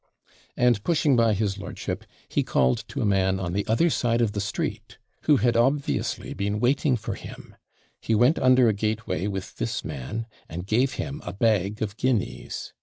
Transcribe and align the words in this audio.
And, 0.57 0.83
pushing 0.83 1.15
by 1.15 1.35
his 1.35 1.59
lordship, 1.59 2.05
he 2.27 2.41
called 2.41 2.85
to 2.87 3.03
a 3.03 3.05
man 3.05 3.39
on 3.39 3.53
the 3.53 3.67
other 3.67 3.91
side 3.91 4.19
of 4.19 4.31
the 4.31 4.41
street, 4.41 4.97
who 5.25 5.37
had 5.37 5.55
obviously 5.55 6.33
been 6.33 6.59
waiting 6.59 6.97
for 6.97 7.13
him; 7.13 7.55
he 8.01 8.15
went 8.15 8.39
under 8.39 8.67
a 8.67 8.73
gateway 8.73 9.27
with 9.27 9.57
this 9.57 9.85
man, 9.85 10.25
and 10.49 10.65
gave 10.65 10.93
him 10.93 11.21
a 11.23 11.33
bag 11.33 11.83
of 11.83 11.97
guineas. 11.97 12.73